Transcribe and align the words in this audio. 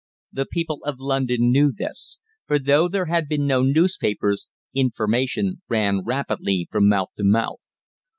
The 0.31 0.47
people 0.47 0.79
of 0.83 0.95
London 0.99 1.51
knew 1.51 1.71
this; 1.71 2.17
for 2.47 2.57
though 2.57 2.87
there 2.87 3.05
had 3.05 3.27
been 3.27 3.45
no 3.45 3.61
newspapers, 3.61 4.47
information 4.73 5.61
ran 5.69 6.03
rapidly 6.03 6.67
from 6.71 6.89
mouth 6.89 7.09
to 7.17 7.23
mouth. 7.23 7.59